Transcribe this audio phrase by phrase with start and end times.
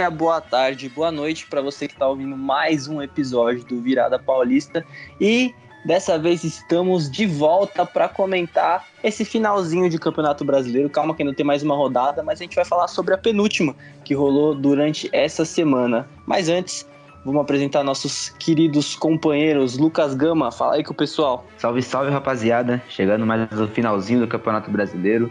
[0.00, 4.18] dia, boa tarde, boa noite para você que está ouvindo mais um episódio do Virada
[4.18, 4.82] Paulista.
[5.20, 5.54] E
[5.84, 10.88] dessa vez estamos de volta para comentar esse finalzinho de Campeonato Brasileiro.
[10.88, 13.76] Calma que ainda tem mais uma rodada, mas a gente vai falar sobre a penúltima
[14.02, 16.08] que rolou durante essa semana.
[16.24, 16.88] Mas antes,
[17.22, 19.76] vamos apresentar nossos queridos companheiros.
[19.76, 21.44] Lucas Gama, fala aí com o pessoal.
[21.58, 22.82] Salve, salve rapaziada.
[22.88, 25.30] Chegando mais no finalzinho do Campeonato Brasileiro.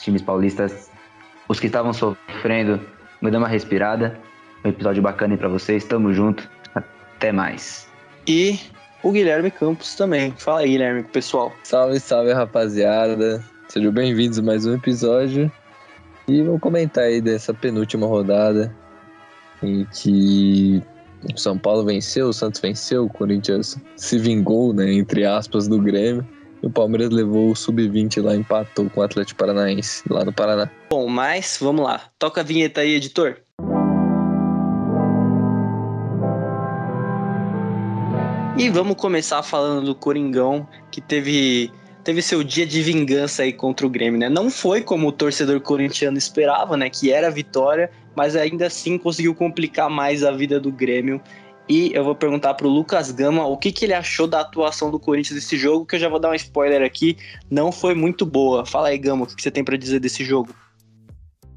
[0.00, 0.90] Times paulistas,
[1.48, 2.80] os que estavam sofrendo
[3.22, 4.18] Vou dar uma respirada.
[4.64, 5.84] Um episódio bacana aí pra vocês.
[5.84, 6.50] Tamo junto.
[6.74, 7.88] Até mais.
[8.26, 8.58] E
[9.00, 10.34] o Guilherme Campos também.
[10.36, 11.52] Fala aí, Guilherme, pessoal.
[11.62, 13.40] Salve, salve, rapaziada.
[13.68, 15.50] Sejam bem-vindos a mais um episódio.
[16.26, 18.74] E vamos comentar aí dessa penúltima rodada
[19.62, 20.82] em que
[21.32, 25.78] o São Paulo venceu, o Santos venceu, o Corinthians se vingou, né, entre aspas, do
[25.80, 26.26] Grêmio.
[26.62, 30.70] O Palmeiras levou o sub-20 lá, empatou com o Atlético Paranaense, lá no Paraná.
[30.88, 32.02] Bom, mas vamos lá.
[32.20, 33.38] Toca a vinheta aí, editor.
[38.56, 41.72] E vamos começar falando do Coringão, que teve,
[42.04, 44.28] teve seu dia de vingança aí contra o Grêmio, né?
[44.28, 46.88] Não foi como o torcedor corintiano esperava, né?
[46.88, 51.20] Que era a vitória, mas ainda assim conseguiu complicar mais a vida do Grêmio
[51.68, 54.90] e eu vou perguntar para o Lucas Gama o que, que ele achou da atuação
[54.90, 57.16] do Corinthians nesse jogo, que eu já vou dar um spoiler aqui,
[57.50, 58.66] não foi muito boa.
[58.66, 60.50] Fala aí, Gama, o que, que você tem para dizer desse jogo?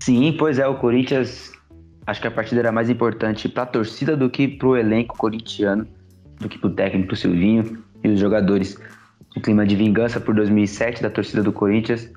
[0.01, 1.51] Sim, pois é, o Corinthians,
[2.05, 5.17] acho que a partida era mais importante para a torcida do que para o elenco
[5.17, 5.87] corintiano,
[6.39, 8.77] do que para o técnico, para o Silvinho e os jogadores.
[9.35, 12.09] O clima de vingança por 2007 da torcida do Corinthians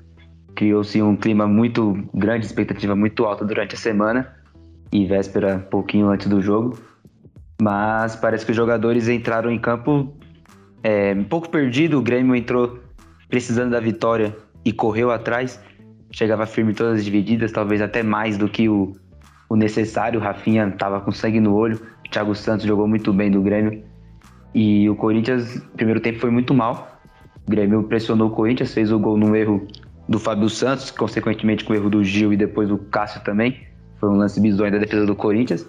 [0.55, 4.35] criou-se um clima muito grande, expectativa muito alta durante a semana
[4.91, 6.77] e véspera, pouquinho antes do jogo.
[7.61, 10.13] Mas parece que os jogadores entraram em campo
[10.83, 11.99] é, um pouco perdido.
[11.99, 12.79] O Grêmio entrou
[13.27, 15.59] precisando da vitória e correu atrás.
[16.11, 18.93] Chegava firme todas as divididas, talvez até mais do que o,
[19.49, 20.19] o necessário.
[20.19, 21.79] O Rafinha estava com sangue no olho.
[22.05, 23.83] O Thiago Santos jogou muito bem do Grêmio.
[24.53, 26.99] E o Corinthians, primeiro tempo, foi muito mal.
[27.45, 29.67] O Grêmio pressionou o Corinthians, fez o gol num erro
[30.07, 33.67] do Fábio Santos, consequentemente com o erro do Gil e depois do Cássio também.
[33.99, 35.67] Foi um lance bizonho da defesa do Corinthians.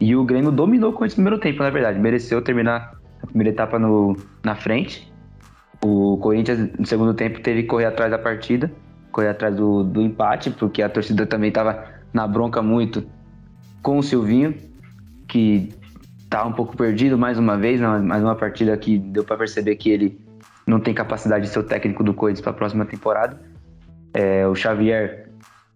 [0.00, 1.98] E o Grêmio dominou com esse primeiro tempo, na verdade.
[1.98, 5.12] Mereceu terminar a primeira etapa no, na frente.
[5.82, 8.70] O Corinthians, no segundo tempo, teve que correr atrás da partida,
[9.12, 13.04] correr atrás do, do empate, porque a torcida também estava na bronca muito
[13.82, 14.54] com o Silvinho,
[15.28, 15.72] que
[16.28, 19.90] tá um pouco perdido mais uma vez, mais uma partida que deu para perceber que
[19.90, 20.20] ele
[20.66, 23.40] não tem capacidade de ser o técnico do Corinthians para a próxima temporada.
[24.12, 25.30] É, o Xavier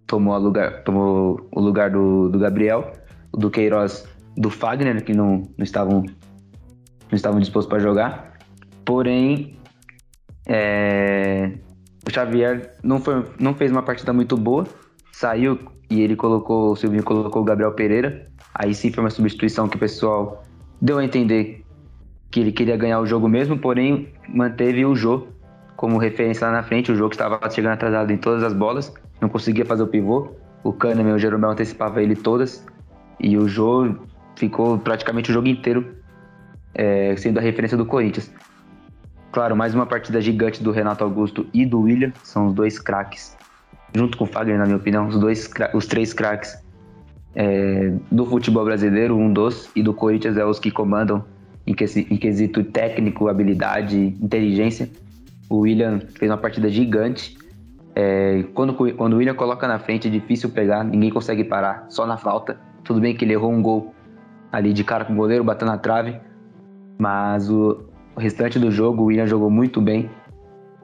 [0.07, 2.93] tomou, lugar, tomou o lugar do, do Gabriel,
[3.33, 4.07] o do Queiroz
[4.37, 6.05] do Fagner, que não, não estavam
[7.13, 8.39] não estavam dispostos para jogar.
[8.85, 9.59] Porém,
[10.47, 11.53] é,
[12.07, 14.67] o Xavier não, foi, não fez uma partida muito boa,
[15.13, 15.59] saiu
[15.91, 18.27] e ele colocou, o Silvinho colocou o Gabriel Pereira.
[18.55, 20.43] Aí sim foi uma substituição que o pessoal
[20.81, 21.65] deu a entender
[22.31, 25.27] que ele queria ganhar o jogo mesmo, porém manteve o Jô
[25.77, 26.91] como referência lá na frente.
[26.91, 30.31] O jogo que estava chegando atrasado em todas as bolas, não conseguia fazer o pivô.
[30.65, 32.65] O Kahneman e o Jeromel antecipava ele todas.
[33.21, 33.95] E o Jô
[34.37, 35.97] ficou praticamente o jogo inteiro
[36.75, 38.31] é, sendo a referência do Corinthians.
[39.31, 43.37] Claro, mais uma partida gigante do Renato Augusto e do William, são os dois craques,
[43.95, 46.63] junto com o Fagner, na minha opinião, os, dois, os três craques
[47.35, 51.25] é, do futebol brasileiro, um dos, e do Corinthians é os que comandam
[51.67, 54.91] em, que, em quesito técnico, habilidade, inteligência.
[55.49, 57.37] O William fez uma partida gigante.
[57.95, 62.07] É, quando, quando o William coloca na frente é difícil pegar, ninguém consegue parar, só
[62.07, 62.59] na falta.
[62.85, 63.95] Tudo bem que ele errou um gol
[64.53, 66.21] ali de cara com o goleiro, batendo na trave.
[66.99, 70.11] Mas o, o restante do jogo, o William jogou muito bem.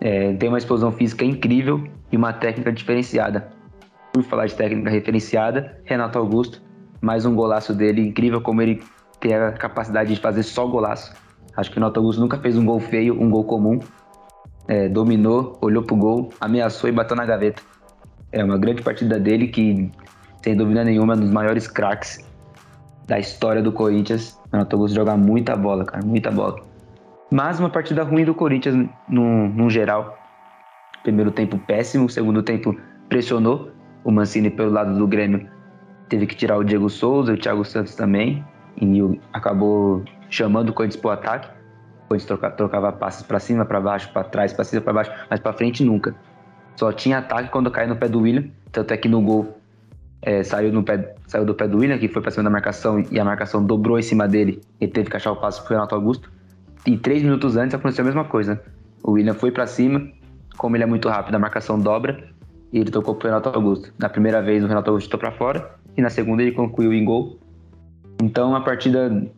[0.01, 3.49] É, tem uma explosão física incrível e uma técnica diferenciada.
[4.12, 6.62] Por falar de técnica referenciada, Renato Augusto,
[7.01, 8.83] mais um golaço dele, incrível como ele
[9.21, 11.15] tem a capacidade de fazer só golaço.
[11.54, 13.78] Acho que o Renato Augusto nunca fez um gol feio, um gol comum.
[14.66, 17.63] É, dominou, olhou pro gol, ameaçou e bateu na gaveta.
[18.31, 19.91] É uma grande partida dele que,
[20.42, 22.28] sem dúvida nenhuma, é um dos maiores craques
[23.09, 24.39] da história do Corinthians.
[24.47, 26.60] O Renato Augusto joga muita bola, cara, muita bola.
[27.31, 30.16] Mas uma partida ruim do Corinthians no, no geral.
[31.03, 32.77] Primeiro tempo péssimo, segundo tempo
[33.09, 33.71] pressionou.
[34.05, 35.49] O Mancini pelo lado do Grêmio
[36.09, 38.45] teve que tirar o Diego Souza, o Thiago Santos também.
[38.81, 39.01] E
[39.33, 41.49] acabou chamando o Corinthians para o ataque.
[42.04, 45.13] O Corinthians trocava, trocava passes para cima, para baixo, para trás, para cima, para baixo,
[45.31, 46.15] mas para frente nunca.
[46.77, 48.45] Só tinha ataque quando caiu no pé do William.
[48.71, 49.58] Tanto é que no gol
[50.22, 53.04] é, saiu, no pé, saiu do pé do William, que foi para cima da marcação
[53.10, 54.60] e a marcação dobrou em cima dele.
[54.80, 56.30] Ele teve que achar o passo pro Renato Augusto.
[56.86, 58.60] E três minutos antes aconteceu a mesma coisa.
[59.03, 60.09] O William foi para cima,
[60.56, 62.28] como ele é muito rápido, a marcação dobra
[62.72, 63.92] e ele tocou pro Renato Augusto.
[63.98, 67.04] Na primeira vez o Renato Augusto chutou para fora e na segunda ele concluiu em
[67.04, 67.38] gol.
[68.22, 69.30] Então, uma partida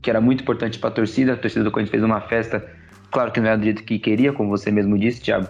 [0.00, 2.64] que era muito importante para a torcida, a torcida do Corinthians fez uma festa,
[3.10, 5.48] claro que não era do jeito que queria, como você mesmo disse, Thiago,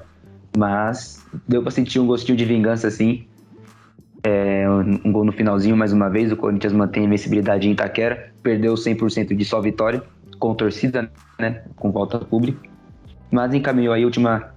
[0.56, 3.26] mas deu para sentir um gostinho de vingança assim.
[4.28, 8.32] É, um gol no finalzinho mais uma vez, o Corinthians mantém a invencibilidade em Itaquera,
[8.42, 10.02] perdeu 100% de só vitória,
[10.40, 11.08] com torcida,
[11.38, 12.68] né, com volta pública,
[13.30, 14.52] mas encaminhou aí a última,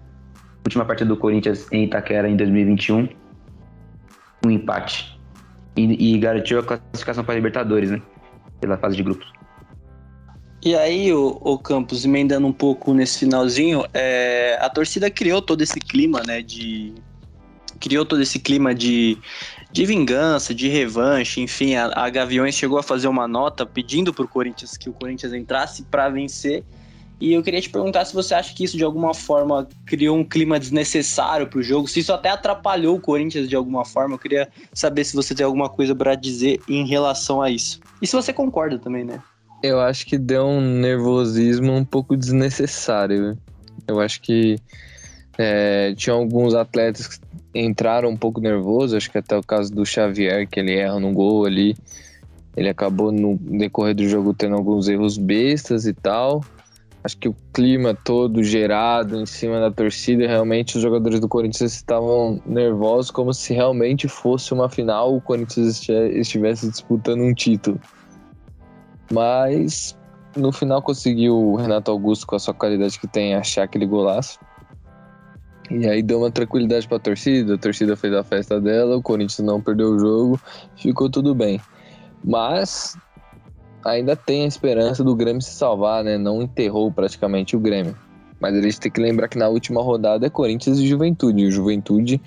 [0.66, 3.10] última partida do Corinthians em Itaquera em 2021,
[4.44, 5.16] um empate,
[5.77, 8.01] e, e garantiu a classificação para a Libertadores, né,
[8.60, 9.31] pela fase de grupos.
[10.63, 15.62] E aí, o, o Campos, emendando um pouco nesse finalzinho, é, a torcida criou todo
[15.62, 16.95] esse clima, né, de...
[17.79, 19.17] Criou todo esse clima de,
[19.71, 24.27] de vingança, de revanche, enfim, a, a Gaviões chegou a fazer uma nota pedindo pro
[24.27, 26.63] Corinthians que o Corinthians entrasse para vencer,
[27.19, 30.23] e eu queria te perguntar se você acha que isso de alguma forma criou um
[30.23, 34.15] clima desnecessário para o jogo, se isso até atrapalhou o Corinthians de alguma forma.
[34.15, 37.81] Eu queria saber se você tem alguma coisa para dizer em relação a isso.
[38.01, 39.21] E se você concorda também, né?
[39.61, 43.37] Eu acho que deu um nervosismo um pouco desnecessário.
[43.85, 44.57] Eu acho que
[45.37, 47.19] é, tinha alguns atletas
[47.53, 51.13] entraram um pouco nervosos, acho que até o caso do Xavier, que ele erra no
[51.13, 51.75] gol ali.
[52.55, 56.43] Ele acabou no decorrer do jogo tendo alguns erros bestas e tal.
[57.01, 61.73] Acho que o clima todo gerado em cima da torcida, realmente os jogadores do Corinthians
[61.73, 67.79] estavam nervosos, como se realmente fosse uma final, o Corinthians estivesse disputando um título.
[69.11, 69.97] Mas
[70.35, 74.37] no final conseguiu o Renato Augusto, com a sua qualidade que tem, achar aquele golaço.
[75.69, 79.01] E aí deu uma tranquilidade para a torcida, a torcida fez a festa dela, o
[79.01, 80.39] Corinthians não perdeu o jogo,
[80.75, 81.62] ficou tudo bem.
[82.24, 82.98] Mas
[83.86, 86.18] ainda tem a esperança do Grêmio se salvar, né?
[86.18, 87.95] Não enterrou praticamente o Grêmio.
[88.39, 91.44] Mas a gente tem que lembrar que na última rodada é Corinthians e Juventude.
[91.44, 92.21] E o Juventude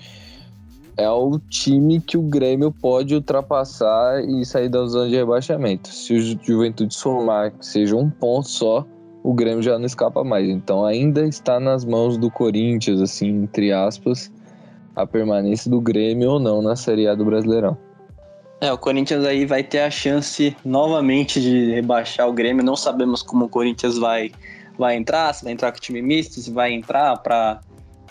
[0.95, 5.89] é o time que o Grêmio pode ultrapassar e sair da zona de rebaixamento.
[5.89, 8.85] Se o Juventude somar que seja um ponto só,
[9.23, 10.47] o Grêmio já não escapa mais.
[10.49, 14.29] Então ainda está nas mãos do Corinthians, assim, entre aspas,
[14.95, 17.77] a permanência do Grêmio ou não na Série A do Brasileirão.
[18.59, 22.63] É, o Corinthians aí vai ter a chance novamente de rebaixar o Grêmio.
[22.63, 24.31] Não sabemos como o Corinthians vai,
[24.77, 27.59] vai entrar, se vai entrar com o time misto, se vai entrar para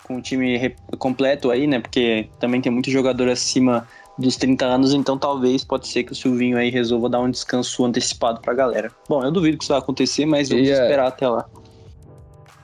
[0.03, 1.79] com o time completo aí, né?
[1.79, 3.87] Porque também tem muito jogador acima
[4.17, 7.83] dos 30 anos, então talvez pode ser que o Silvinho aí resolva dar um descanso
[7.83, 8.91] antecipado pra galera.
[9.09, 10.83] Bom, eu duvido que isso vai acontecer, mas vamos yeah.
[10.83, 11.45] esperar até lá.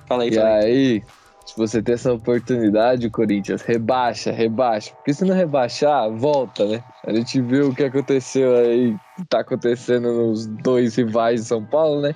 [0.07, 0.65] Fala aí, e fala aí.
[0.65, 1.03] aí,
[1.45, 4.93] se você ter essa oportunidade, Corinthians, rebaixa, rebaixa.
[4.95, 6.83] Porque se não rebaixar, volta, né?
[7.05, 8.95] A gente viu o que aconteceu aí,
[9.27, 12.13] tá acontecendo nos dois rivais de São Paulo, né?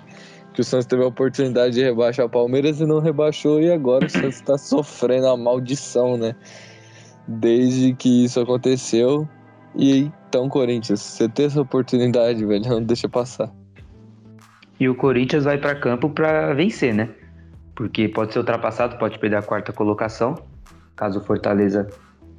[0.53, 4.06] que o Santos teve a oportunidade de rebaixar o Palmeiras e não rebaixou, e agora
[4.06, 6.35] o Santos está sofrendo a maldição, né?
[7.28, 9.28] Desde que isso aconteceu.
[9.75, 13.52] E então, Corinthians, você tem essa oportunidade, velho, não deixa passar.
[14.80, 17.10] E o Corinthians vai para campo para vencer, né?
[17.75, 20.36] Porque pode ser ultrapassado, pode perder a quarta colocação,
[20.96, 21.88] caso o Fortaleza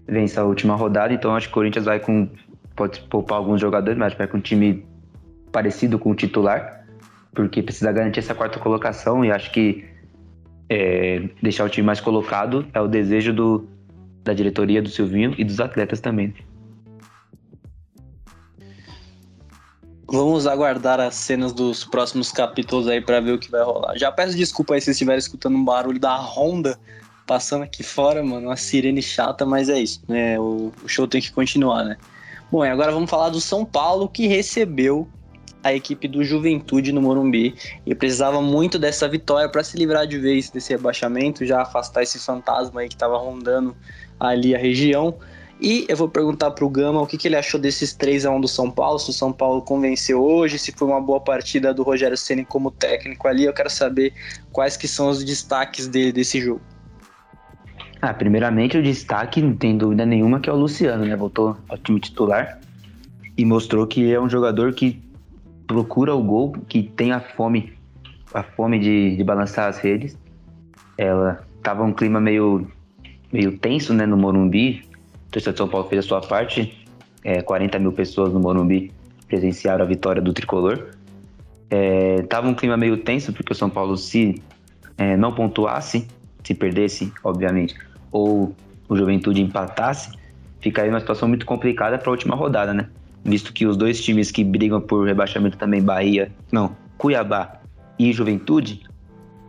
[0.07, 1.15] vença a última rodada.
[1.15, 2.29] Então, acho que o Corinthians vai com.
[2.77, 4.85] Pode poupar alguns jogadores, mas vai com um time
[5.53, 6.85] parecido com o titular
[7.35, 9.85] porque precisa garantir essa quarta colocação e acho que
[10.69, 13.69] é, deixar o time mais colocado é o desejo do,
[14.25, 16.35] da diretoria do Silvinho e dos atletas também.
[20.07, 23.97] Vamos aguardar as cenas dos próximos capítulos aí para ver o que vai rolar.
[23.97, 26.79] Já peço desculpa aí se estiverem escutando um barulho da Honda
[27.27, 30.39] passando aqui fora, mano, uma sirene chata, mas é isso, né?
[30.39, 31.97] O, o show tem que continuar, né?
[32.51, 35.09] Bom, e agora vamos falar do São Paulo que recebeu
[35.65, 37.55] a equipe do Juventude no Morumbi
[37.87, 42.19] e precisava muito dessa vitória para se livrar de vez desse rebaixamento, já afastar esse
[42.19, 43.75] fantasma aí que estava rondando
[44.21, 45.17] ali a região.
[45.59, 48.31] E eu vou perguntar para o Gama o que, que, ele achou desses 3 a
[48.31, 51.73] 1 do São Paulo, se o São Paulo convenceu hoje, se foi uma boa partida
[51.73, 53.45] do Rogério Ceni como técnico ali.
[53.45, 54.13] Eu quero saber
[54.53, 56.61] quais que são os destaques dele desse jogo.
[58.03, 61.17] Ah, primeiramente o destaque, não tem dúvida nenhuma, que é o Luciano, né?
[61.17, 62.61] Voltou ao time titular
[63.35, 65.03] e mostrou que é um jogador que
[65.67, 67.73] procura o gol, que tem a fome,
[68.33, 70.19] a fome de, de balançar as redes.
[70.97, 72.67] Ela tava um clima meio,
[73.33, 74.85] meio tenso, né, no Morumbi.
[75.29, 76.87] O de São Paulo fez a sua parte.
[77.23, 78.93] É, 40 mil pessoas no Morumbi
[79.27, 80.91] presenciaram a vitória do tricolor.
[81.71, 84.43] É, tava um clima meio tenso, porque o São Paulo, se
[84.97, 86.07] é, não pontuasse,
[86.43, 87.75] se perdesse, obviamente,
[88.13, 88.55] ou
[88.89, 90.13] o Juventude empatasse,
[90.61, 92.89] ficaria uma situação muito complicada para a última rodada, né?
[93.25, 97.61] Visto que os dois times que brigam por rebaixamento também, Bahia, não, Cuiabá
[97.99, 98.83] e Juventude,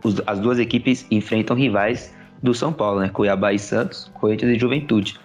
[0.02, 3.08] os, as duas equipes enfrentam rivais do São Paulo, né?
[3.08, 5.18] Cuiabá e Santos, Corinthians e Juventude.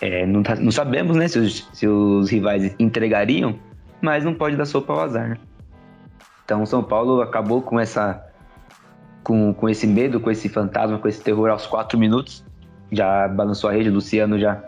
[0.00, 3.58] É, não, tá, não, sabemos né, se os, se os, rivais entregariam,
[4.00, 5.30] mas não pode dar sopa ao azar.
[5.30, 5.38] Né?
[6.44, 8.22] Então o São Paulo acabou com essa
[9.22, 12.44] com, com esse medo, com esse fantasma, com esse terror aos quatro minutos.
[12.92, 14.62] Já balançou a rede, o Luciano já,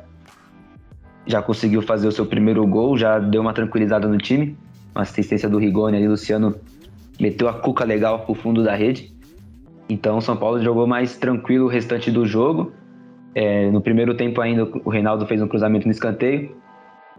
[1.27, 4.57] já conseguiu fazer o seu primeiro gol, já deu uma tranquilizada no time.
[4.95, 6.55] Uma assistência do Rigoni ali, Luciano
[7.21, 9.13] meteu a cuca legal pro fundo da rede.
[9.89, 12.73] Então o São Paulo jogou mais tranquilo o restante do jogo.
[13.35, 16.57] É, no primeiro tempo ainda o Reinaldo fez um cruzamento no escanteio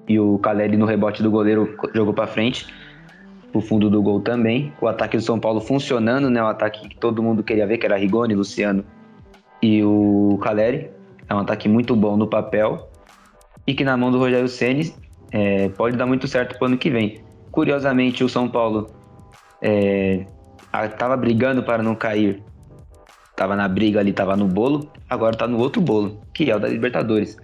[0.07, 2.65] e o Caleri no rebote do goleiro jogou para frente,
[3.51, 4.73] pro fundo do gol também.
[4.81, 6.41] O ataque do São Paulo funcionando, né?
[6.41, 8.83] O ataque que todo mundo queria ver, que era Rigoni, Luciano
[9.61, 10.89] e o Caleri.
[11.29, 12.89] É um ataque muito bom no papel
[13.67, 14.95] e que na mão do Rogério Ceni
[15.31, 17.21] é, pode dar muito certo pro ano que vem.
[17.51, 18.87] Curiosamente, o São Paulo
[20.71, 22.41] estava é, brigando para não cair
[23.37, 26.59] tava na briga ali, tava no bolo, agora tá no outro bolo, que é o
[26.59, 27.37] da Libertadores.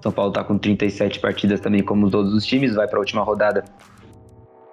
[0.00, 3.22] São Paulo tá com 37 partidas também, como todos os times, vai para a última
[3.22, 3.64] rodada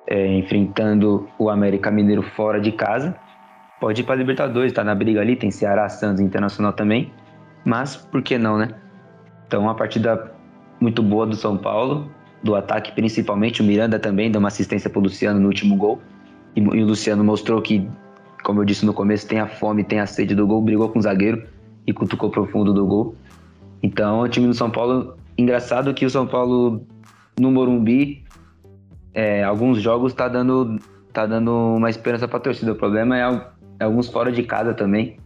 [0.08, 3.16] é, enfrentando o América Mineiro fora de casa.
[3.80, 7.12] Pode ir para Libertadores, tá na briga ali, tem Ceará, Santos Internacional também,
[7.66, 8.70] mas por que não, né?
[9.48, 10.32] Então, uma partida
[10.82, 12.10] muito boa do São Paulo,
[12.44, 16.02] do ataque principalmente, o Miranda também deu uma assistência pro Luciano no último gol.
[16.56, 17.88] E, e o Luciano mostrou que
[18.44, 21.00] como eu disse no começo, tem a fome, tem a sede do gol, brigou com
[21.00, 21.44] o zagueiro
[21.86, 23.16] e cutucou profundo do gol.
[23.84, 26.86] Então, o time do São Paulo, engraçado que o São Paulo
[27.40, 28.24] no Morumbi,
[29.14, 30.80] é, alguns jogos tá dando,
[31.12, 32.72] tá dando uma esperança pra torcida.
[32.72, 33.22] O problema é,
[33.80, 35.18] é alguns fora de casa também.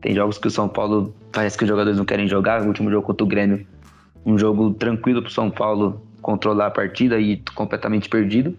[0.00, 2.62] Tem jogos que o São Paulo parece que os jogadores não querem jogar.
[2.62, 3.66] O último jogo contra o Grêmio,
[4.24, 8.56] um jogo tranquilo pro São Paulo controlar a partida e completamente perdido.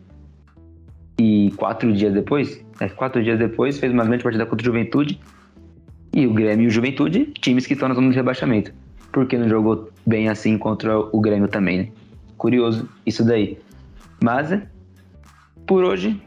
[1.20, 5.20] E quatro dias depois, é, quatro dias depois, fez uma grande partida contra o Juventude.
[6.14, 8.74] E o Grêmio e o Juventude, times que estão na zona de rebaixamento.
[9.12, 11.88] Por que não jogou bem assim contra o Grêmio também, né?
[12.38, 13.58] Curioso isso daí.
[14.22, 14.68] Mas, é,
[15.66, 16.22] por hoje,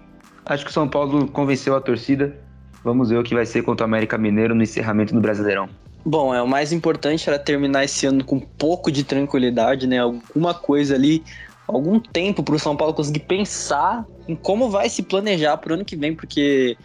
[0.46, 2.38] acho que o São Paulo convenceu a torcida.
[2.82, 5.68] Vamos ver o que vai ser contra o América Mineiro no encerramento do Brasileirão.
[6.04, 9.99] Bom, é o mais importante era terminar esse ano com um pouco de tranquilidade, né?
[9.99, 11.25] Alguma coisa ali
[11.66, 15.75] algum tempo para o São Paulo conseguir pensar em como vai se planejar para o
[15.75, 16.76] ano que vem, porque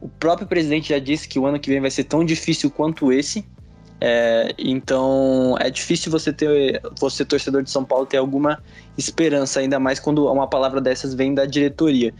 [0.00, 3.10] o próprio presidente já disse que o ano que vem vai ser tão difícil quanto
[3.10, 3.44] esse.
[3.98, 8.62] É, então é difícil você ter, você torcedor de São Paulo, ter alguma
[8.96, 12.12] esperança, ainda mais quando uma palavra dessas vem da diretoria.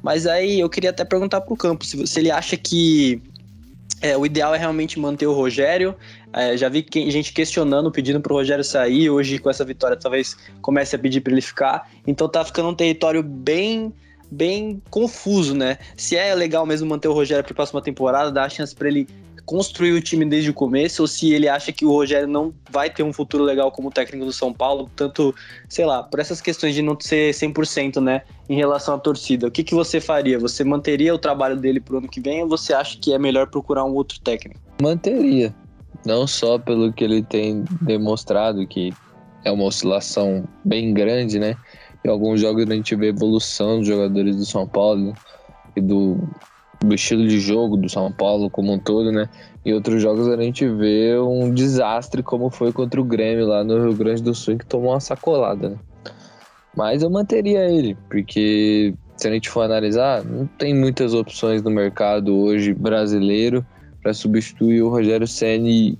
[0.00, 3.20] Mas aí eu queria até perguntar para o Campo se, se ele acha que
[4.00, 5.94] é, o ideal é realmente manter o Rogério.
[6.32, 9.10] É, já vi gente questionando, pedindo pro Rogério sair.
[9.10, 11.90] Hoje, com essa vitória, talvez comece a pedir para ele ficar.
[12.06, 13.92] Então tá ficando um território bem
[14.30, 15.78] bem confuso, né?
[15.96, 18.88] Se é legal mesmo manter o Rogério para a próxima temporada, dar a chance para
[18.88, 19.08] ele
[19.48, 22.90] construir o time desde o começo, ou se ele acha que o Rogério não vai
[22.90, 25.34] ter um futuro legal como técnico do São Paulo, tanto,
[25.70, 29.46] sei lá, por essas questões de não ser 100%, né, em relação à torcida.
[29.46, 30.38] O que, que você faria?
[30.38, 33.46] Você manteria o trabalho dele pro ano que vem ou você acha que é melhor
[33.46, 34.60] procurar um outro técnico?
[34.82, 35.54] Manteria.
[36.04, 38.92] Não só pelo que ele tem demonstrado, que
[39.46, 41.56] é uma oscilação bem grande, né?
[42.04, 45.14] Em alguns jogos a gente vê evolução dos jogadores do São Paulo
[45.74, 46.28] e do
[46.80, 49.28] do estilo de jogo do São Paulo como um todo, né?
[49.64, 53.82] Em outros jogos a gente vê um desastre como foi contra o Grêmio lá no
[53.82, 55.76] Rio Grande do Sul, que tomou uma sacolada, né?
[56.76, 61.70] Mas eu manteria ele, porque se a gente for analisar, não tem muitas opções no
[61.70, 63.66] mercado hoje brasileiro
[64.00, 65.98] para substituir o Rogério Ceni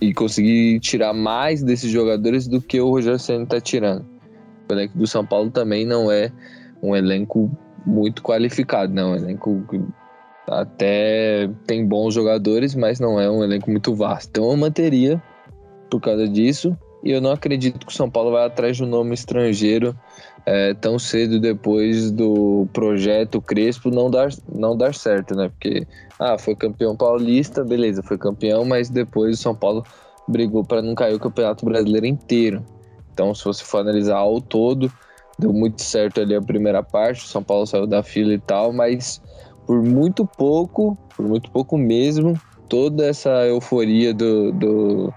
[0.00, 4.06] e conseguir tirar mais desses jogadores do que o Rogério Ceni está tirando.
[4.70, 6.30] O elenco do São Paulo também não é
[6.80, 7.50] um elenco
[7.84, 9.14] muito qualificado, não.
[9.14, 9.64] É um elenco
[10.48, 14.28] até tem bons jogadores, mas não é um elenco muito vasto.
[14.28, 15.22] Então eu manteria
[15.90, 16.76] por causa disso.
[17.04, 19.96] E eu não acredito que o São Paulo vai atrás de um nome estrangeiro
[20.46, 25.48] é, tão cedo depois do projeto Crespo não dar, não dar certo, né?
[25.48, 25.86] Porque,
[26.18, 29.84] ah, foi campeão paulista, beleza, foi campeão, mas depois o São Paulo
[30.28, 32.64] brigou para não cair o Campeonato Brasileiro inteiro.
[33.12, 34.90] Então, se você for analisar ao todo,
[35.38, 38.72] deu muito certo ali a primeira parte, o São Paulo saiu da fila e tal,
[38.72, 39.20] mas
[39.66, 42.38] por muito pouco, por muito pouco mesmo,
[42.68, 45.14] toda essa euforia do, do,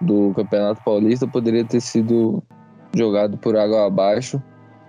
[0.00, 2.42] do Campeonato Paulista poderia ter sido
[2.94, 4.42] jogado por água abaixo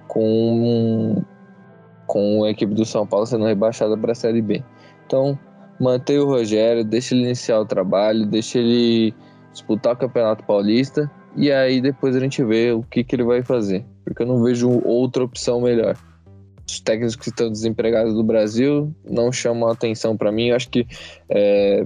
[0.08, 1.24] com,
[2.08, 4.64] com a equipe do São Paulo sendo rebaixada para a Série B.
[5.06, 5.38] Então,
[5.80, 9.14] manter o Rogério, deixa ele iniciar o trabalho, deixa ele
[9.52, 13.44] disputar o Campeonato Paulista e aí depois a gente vê o que, que ele vai
[13.44, 13.86] fazer.
[14.04, 15.96] Porque eu não vejo outra opção melhor
[16.72, 20.48] os técnicos que estão desempregados do Brasil não chamam atenção para mim.
[20.48, 20.86] Eu acho que
[21.30, 21.86] é,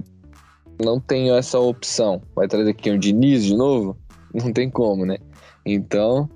[0.82, 2.22] não tenho essa opção.
[2.34, 3.96] Vai trazer aqui um Diniz de novo?
[4.34, 5.18] Não tem como, né?
[5.64, 6.28] Então,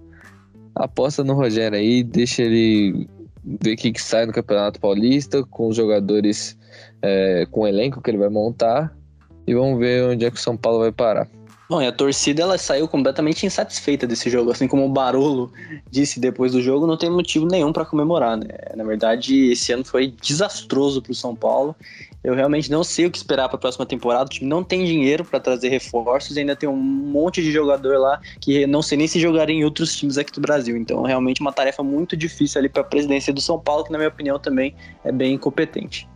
[0.73, 3.09] aposta no Rogério aí, deixa ele
[3.45, 6.57] ver o que, que sai no Campeonato Paulista, com os jogadores,
[7.03, 8.97] é, com o elenco que ele vai montar,
[9.49, 11.29] e vamos ver onde é que o São Paulo vai parar.
[11.69, 15.53] Bom, e a torcida ela saiu completamente insatisfeita desse jogo, assim como o Barolo
[15.91, 18.47] disse depois do jogo, não tem motivo nenhum para comemorar, né?
[18.75, 21.77] Na verdade, esse ano foi desastroso para o São Paulo.
[22.25, 24.25] Eu realmente não sei o que esperar para a próxima temporada.
[24.25, 28.19] O time não tem dinheiro para trazer reforços, ainda tem um monte de jogador lá
[28.41, 30.75] que não sei nem se jogaria em outros times aqui do Brasil.
[30.75, 33.99] Então, realmente uma tarefa muito difícil ali para a presidência do São Paulo, que na
[33.99, 36.09] minha opinião também é bem incompetente.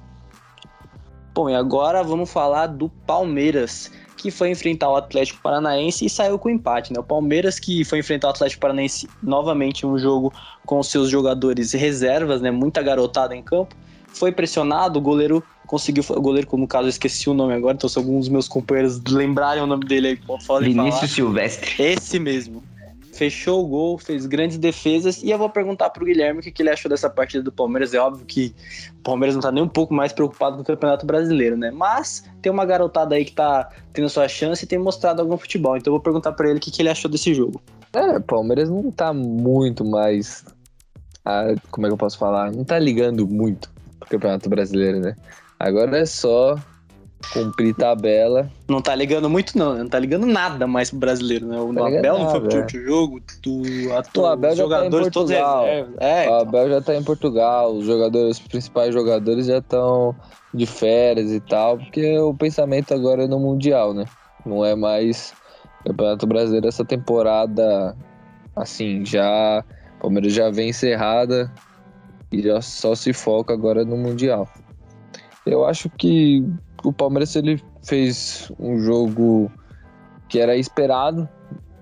[1.35, 3.91] Bom, e agora vamos falar do Palmeiras
[4.23, 7.01] que foi enfrentar o Atlético Paranaense e saiu com empate, né?
[7.01, 10.33] O Palmeiras que foi enfrentar o Atlético Paranaense novamente em um jogo
[10.65, 12.51] com seus jogadores reservas, né?
[12.51, 13.75] Muita garotada em campo.
[14.07, 16.05] Foi pressionado, o goleiro conseguiu.
[16.11, 18.47] O goleiro, como no caso, eu esqueci o nome agora, então se alguns dos meus
[18.47, 21.09] companheiros lembrarem o nome dele aí, Vinícius falar.
[21.09, 21.83] Silvestre.
[21.83, 22.63] Esse mesmo
[23.13, 25.23] fechou o gol, fez grandes defesas.
[25.23, 27.93] E eu vou perguntar pro Guilherme o que, ele achou dessa partida do Palmeiras.
[27.93, 28.55] É óbvio que
[28.99, 31.71] o Palmeiras não tá nem um pouco mais preocupado com o Campeonato Brasileiro, né?
[31.71, 35.77] Mas tem uma garotada aí que tá tendo sua chance e tem mostrado algum futebol.
[35.77, 37.61] Então eu vou perguntar para ele o que, ele achou desse jogo.
[37.93, 40.45] É, o Palmeiras não tá muito mais.
[41.25, 42.51] A, como é que eu posso falar?
[42.51, 45.17] Não tá ligando muito pro Campeonato Brasileiro, né?
[45.59, 46.57] Agora é só
[47.33, 48.51] cumprir tabela.
[48.69, 49.77] Não tá ligando muito, não.
[49.77, 51.59] Não tá ligando nada mais pro brasileiro, né?
[51.59, 52.69] O tá Abel não foi pro é.
[52.69, 53.63] jogo, tu,
[53.93, 55.67] a, o Abel já tá em Portugal.
[55.67, 55.87] É, o
[56.25, 56.41] então.
[56.41, 60.15] Abel já tá em Portugal, os jogadores, os principais jogadores já estão
[60.53, 64.05] de férias e tal, porque o pensamento agora é no Mundial, né?
[64.45, 65.33] Não é mais
[65.85, 67.97] Campeonato Brasileiro essa temporada,
[68.55, 69.65] assim, já.
[70.01, 71.53] Palmeiras já vem encerrada
[72.33, 74.49] e já só se foca agora no Mundial.
[75.47, 76.45] Eu acho que
[76.85, 79.51] o Palmeiras ele fez um jogo
[80.29, 81.29] que era esperado,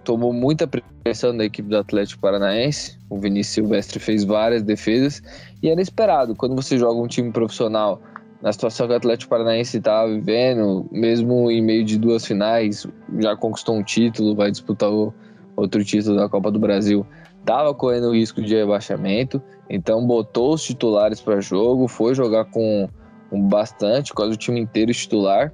[0.05, 2.99] tomou muita pressão da equipe do Atlético Paranaense.
[3.09, 5.23] O Vinícius Silvestre fez várias defesas
[5.63, 6.35] e era esperado.
[6.35, 8.01] Quando você joga um time profissional
[8.43, 12.87] na situação que o Atlético Paranaense está vivendo, mesmo em meio de duas finais,
[13.19, 15.13] já conquistou um título, vai disputar o
[15.57, 17.07] outro título da Copa do Brasil,
[17.39, 22.89] estava correndo o risco de rebaixamento, então botou os titulares para jogo, foi jogar com
[23.33, 25.53] bastante, quase o time inteiro titular.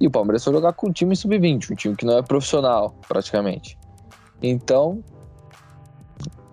[0.00, 2.94] E o Palmeiras foi jogar com um time sub-20, um time que não é profissional,
[3.08, 3.76] praticamente.
[4.40, 5.02] Então,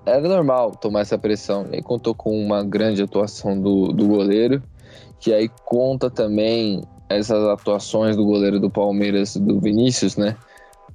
[0.05, 1.67] era normal tomar essa pressão.
[1.71, 4.63] E aí contou com uma grande atuação do, do goleiro,
[5.19, 10.35] que aí conta também essas atuações do goleiro do Palmeiras, do Vinícius, né?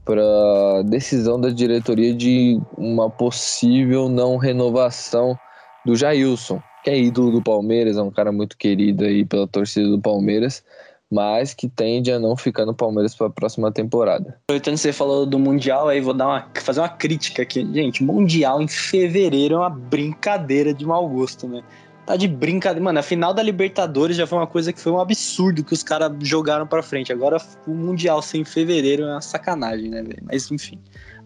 [0.05, 5.37] Para decisão da diretoria de uma possível não renovação
[5.85, 9.89] do Jailson que é ídolo do Palmeiras, é um cara muito querido aí pela torcida
[9.89, 10.65] do Palmeiras,
[11.11, 14.39] mas que tende a não ficar no Palmeiras para a próxima temporada.
[14.45, 17.69] Aproveitando que você falou do Mundial, aí vou dar uma, fazer uma crítica aqui.
[17.73, 21.63] Gente, Mundial em fevereiro é uma brincadeira de mau gosto, né?
[22.07, 22.83] Tá de brincadeira.
[22.83, 25.83] Mano, a final da Libertadores já foi uma coisa que foi um absurdo que os
[25.83, 27.13] caras jogaram para frente.
[27.13, 30.23] Agora o Mundial sem fevereiro é uma sacanagem, né, velho?
[30.23, 30.79] Mas enfim.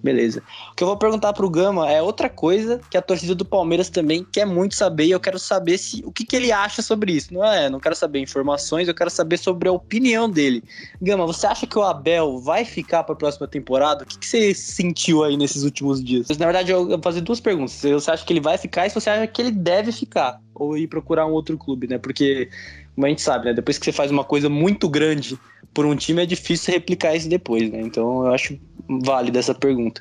[0.04, 0.42] Beleza.
[0.70, 3.88] O que eu vou perguntar pro Gama é outra coisa que a torcida do Palmeiras
[3.88, 7.12] também quer muito saber e eu quero saber se o que, que ele acha sobre
[7.12, 7.32] isso.
[7.32, 10.62] Não é, não quero saber informações, eu quero saber sobre a opinião dele.
[11.00, 14.04] Gama, você acha que o Abel vai ficar para a próxima temporada?
[14.04, 16.28] O que, que você sentiu aí nesses últimos dias?
[16.36, 17.72] Na verdade, eu vou fazer duas perguntas.
[17.72, 20.76] Você acha que ele vai ficar e se você acha que ele deve ficar ou
[20.76, 21.96] ir procurar um outro clube, né?
[21.96, 22.50] Porque
[22.94, 23.54] como a gente sabe, né?
[23.54, 25.38] Depois que você faz uma coisa muito grande
[25.74, 27.80] por um time, é difícil replicar isso depois, né?
[27.80, 28.58] Então eu acho
[29.02, 30.00] válida essa pergunta.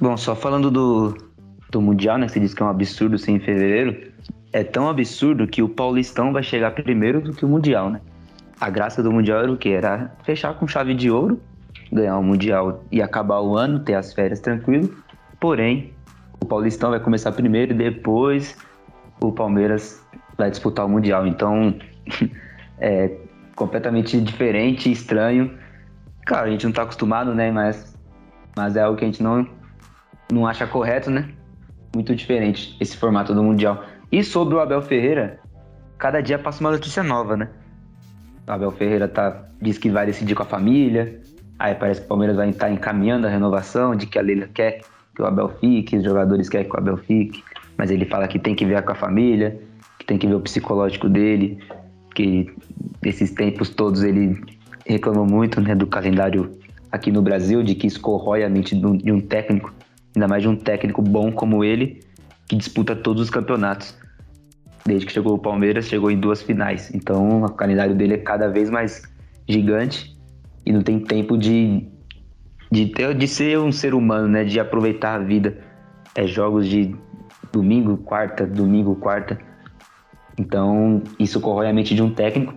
[0.00, 1.16] Bom, só falando do,
[1.70, 2.28] do Mundial, né?
[2.28, 4.12] Você disse que é um absurdo ser em fevereiro.
[4.52, 8.00] É tão absurdo que o Paulistão vai chegar primeiro do que o Mundial, né?
[8.60, 9.70] A graça do Mundial era o quê?
[9.70, 11.40] Era fechar com chave de ouro,
[11.90, 14.94] ganhar o Mundial e acabar o ano, ter as férias tranquilo.
[15.40, 15.92] Porém,
[16.40, 18.56] o Paulistão vai começar primeiro e depois
[19.20, 20.00] o Palmeiras
[20.36, 21.26] vai disputar o Mundial.
[21.26, 21.74] Então,
[22.78, 23.10] é
[23.54, 25.56] completamente diferente, estranho.
[26.26, 27.50] Claro, a gente não tá acostumado, né?
[27.50, 27.96] Mas,
[28.56, 29.46] mas é algo que a gente não,
[30.32, 31.28] não acha correto, né?
[31.94, 33.84] Muito diferente esse formato do Mundial.
[34.10, 35.40] E sobre o Abel Ferreira,
[35.98, 37.48] cada dia passa uma notícia nova, né?
[38.46, 41.20] O Abel Ferreira tá, diz que vai decidir com a família.
[41.58, 44.80] Aí parece que o Palmeiras vai estar encaminhando a renovação, de que a Leila quer
[45.14, 47.42] que o Abel fique, os jogadores querem que o Abel fique.
[47.76, 49.58] Mas ele fala que tem que ver com a família,
[49.98, 51.58] que tem que ver o psicológico dele,
[52.14, 52.50] que
[53.04, 54.40] esses tempos todos ele
[54.86, 56.56] reclamou muito né, do calendário
[56.90, 59.74] aqui no Brasil, de que isso corrói a mente de um técnico,
[60.14, 62.00] ainda mais de um técnico bom como ele,
[62.46, 63.96] que disputa todos os campeonatos.
[64.86, 66.94] Desde que chegou o Palmeiras, chegou em duas finais.
[66.94, 69.02] Então o calendário dele é cada vez mais
[69.48, 70.16] gigante
[70.64, 71.86] e não tem tempo de,
[72.70, 74.44] de, ter, de ser um ser humano, né?
[74.44, 75.58] De aproveitar a vida.
[76.14, 76.94] É jogos de
[77.50, 79.38] domingo, quarta, domingo, quarta.
[80.38, 82.54] Então, isso corrói a mente de um técnico.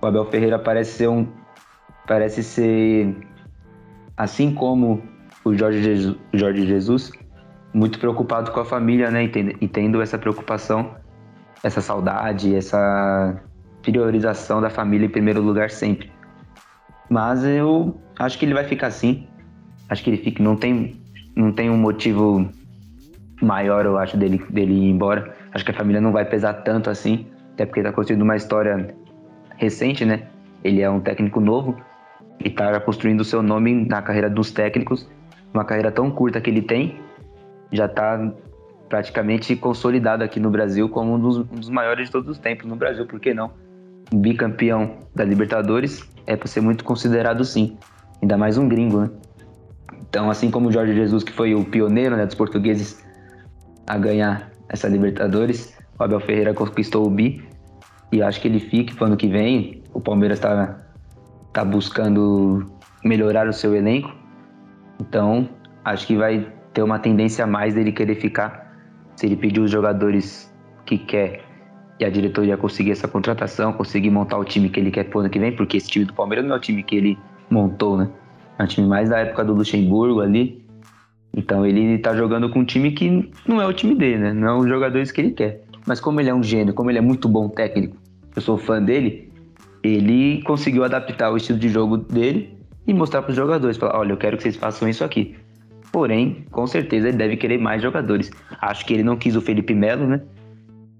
[0.00, 1.26] O Abel Ferreira parece ser um.
[2.06, 3.16] Parece ser.
[4.16, 5.02] Assim como
[5.44, 7.12] o Jorge Jesus, Jorge Jesus
[7.72, 9.24] muito preocupado com a família, né?
[9.24, 10.94] E tendo essa preocupação,
[11.62, 13.40] essa saudade, essa
[13.82, 16.10] priorização da família em primeiro lugar sempre.
[17.08, 19.26] Mas eu acho que ele vai ficar assim.
[19.88, 20.42] Acho que ele fica.
[20.42, 21.00] Não tem,
[21.34, 22.48] não tem um motivo
[23.40, 25.34] maior, eu acho, dele, dele ir embora.
[25.52, 27.26] Acho que a família não vai pesar tanto assim.
[27.54, 28.94] Até porque está construindo uma história
[29.56, 30.22] recente, né?
[30.62, 31.76] Ele é um técnico novo
[32.38, 35.08] e está construindo o seu nome na carreira dos técnicos.
[35.52, 37.00] Uma carreira tão curta que ele tem,
[37.72, 38.32] já está
[38.88, 42.66] praticamente consolidado aqui no Brasil como um dos, um dos, maiores de todos os tempos
[42.66, 43.52] no Brasil, por que não?
[44.12, 47.76] Bicampeão da Libertadores é para ser muito considerado sim,
[48.20, 49.10] ainda mais um gringo, né?
[50.08, 53.04] Então, assim como o Jorge Jesus, que foi o pioneiro né, dos portugueses
[53.90, 57.42] a ganhar essa Libertadores, o Abel Ferreira conquistou o bi
[58.12, 59.82] e acho que ele fique para ano que vem.
[59.92, 60.78] O Palmeiras está
[61.52, 62.70] tá buscando
[63.04, 64.14] melhorar o seu elenco,
[65.00, 65.48] então
[65.84, 68.70] acho que vai ter uma tendência a mais dele querer ficar.
[69.16, 70.54] Se ele pedir os jogadores
[70.86, 71.42] que quer
[71.98, 75.28] e a diretoria conseguir essa contratação, conseguir montar o time que ele quer pro ano
[75.28, 77.18] que vem, porque esse time do Palmeiras não é o time que ele
[77.50, 78.08] montou, né?
[78.56, 80.59] É um time mais da época do Luxemburgo ali.
[81.34, 84.32] Então ele tá jogando com um time que não é o time dele, né?
[84.32, 85.62] Não é os jogadores que ele quer.
[85.86, 87.96] Mas como ele é um gênio, como ele é muito bom técnico,
[88.34, 89.30] eu sou fã dele,
[89.82, 92.54] ele conseguiu adaptar o estilo de jogo dele
[92.86, 95.36] e mostrar para os jogadores, falar, olha, eu quero que vocês façam isso aqui.
[95.92, 98.30] Porém, com certeza ele deve querer mais jogadores.
[98.60, 100.20] Acho que ele não quis o Felipe Melo, né?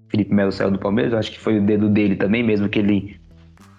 [0.09, 3.15] Felipe Melo saiu do Palmeiras, acho que foi o dedo dele também, mesmo que ele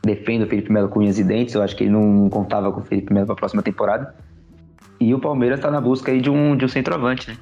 [0.03, 2.81] defenda o Felipe Melo com unhas e dentes, eu acho que ele não contava com
[2.81, 4.15] o Felipe Melo para a próxima temporada.
[5.03, 7.37] E o Palmeiras está na busca aí de um, de um centroavante, né?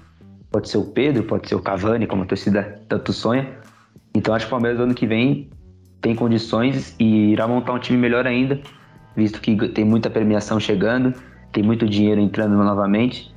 [0.50, 3.46] Pode ser o Pedro, pode ser o Cavani, como a torcida tanto sonha.
[4.14, 5.50] Então acho que o Palmeiras ano que vem
[6.00, 8.58] tem condições e irá montar um time melhor ainda,
[9.14, 11.12] visto que tem muita premiação chegando,
[11.52, 13.34] tem muito dinheiro entrando novamente.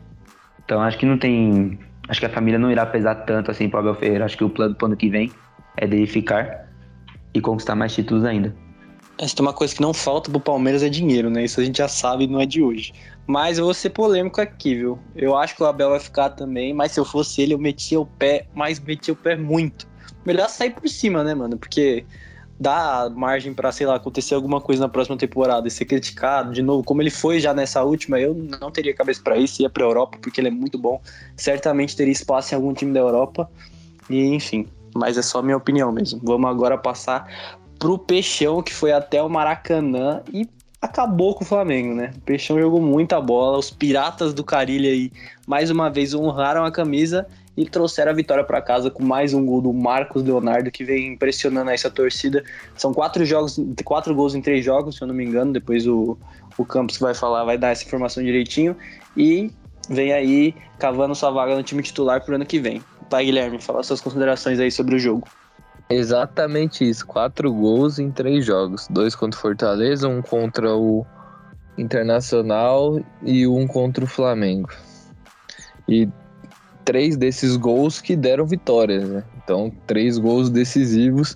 [0.63, 1.77] Então acho que não tem.
[2.07, 4.23] Acho que a família não irá pesar tanto assim para o Abel Ferreira.
[4.23, 5.29] Acho que o plano para o ano que vem
[5.75, 6.69] é dele ficar
[7.33, 8.55] e conquistar mais títulos ainda.
[9.17, 11.43] Essa é uma coisa que não falta pro Palmeiras é dinheiro, né?
[11.43, 12.93] Isso a gente já sabe, não é de hoje.
[13.25, 14.99] Mas eu vou ser polêmico aqui, viu?
[15.15, 17.99] Eu acho que o Abel vai ficar também, mas se eu fosse ele, eu metia
[17.99, 19.87] o pé, mas metia o pé muito.
[20.25, 21.57] Melhor sair por cima, né, mano?
[21.57, 22.05] Porque
[22.59, 26.61] dá margem para sei lá, acontecer alguma coisa na próxima temporada e ser criticado de
[26.61, 29.83] novo, como ele foi já nessa última, eu não teria cabeça para isso, ia pra
[29.83, 31.01] Europa, porque ele é muito bom.
[31.35, 33.49] Certamente teria espaço em algum time da Europa.
[34.09, 36.19] E enfim, mas é só minha opinião mesmo.
[36.23, 37.27] Vamos agora passar
[37.79, 40.47] pro Peixão, que foi até o Maracanã e
[40.83, 42.11] acabou com o Flamengo, né?
[42.17, 45.13] O Peixão jogou muita bola, os piratas do Carilha aí
[45.47, 49.45] mais uma vez honraram a camisa e trouxeram a vitória para casa com mais um
[49.45, 52.43] gol do Marcos Leonardo, que vem impressionando essa torcida.
[52.75, 55.53] São quatro jogos, quatro gols em três jogos, se eu não me engano.
[55.53, 56.17] Depois o,
[56.57, 58.75] o Campos vai falar vai dar essa informação direitinho.
[59.15, 59.51] E
[59.89, 62.81] vem aí cavando sua vaga no time titular pro ano que vem.
[63.09, 65.25] Vai, Guilherme, fala suas considerações aí sobre o jogo.
[65.89, 67.05] Exatamente isso.
[67.05, 68.87] Quatro gols em três jogos.
[68.89, 71.05] Dois contra o Fortaleza, um contra o
[71.77, 74.69] Internacional e um contra o Flamengo.
[75.87, 76.07] E
[76.85, 79.23] três desses gols que deram vitórias, né?
[79.43, 81.35] Então, três gols decisivos,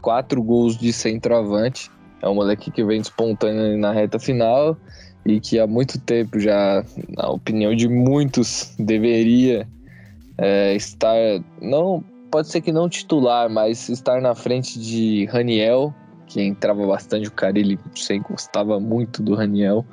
[0.00, 1.90] quatro gols de centroavante.
[2.22, 4.76] É um moleque que vem despontando na reta final
[5.24, 6.84] e que há muito tempo já,
[7.16, 9.66] na opinião de muitos, deveria
[10.38, 11.16] é, estar,
[11.60, 15.94] não, pode ser que não titular, mas estar na frente de Raniel,
[16.26, 19.84] que entrava bastante, o cara ele sei, gostava muito do Raniel,